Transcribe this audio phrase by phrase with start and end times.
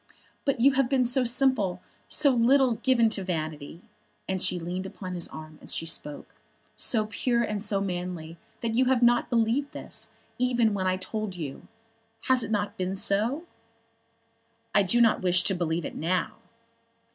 [0.45, 3.83] But you have been so simple, so little given to vanity,"
[4.39, 6.33] she leaned upon his arm as she spoke,
[6.75, 10.09] "so pure and so manly, that you have not believed this,
[10.39, 11.67] even when I told you.
[12.21, 13.43] Has it not been so?"
[14.73, 16.33] "I do not wish to believe it now."